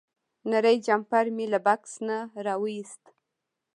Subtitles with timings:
[0.49, 3.03] نری جمپر مې له بکس نه راوویست.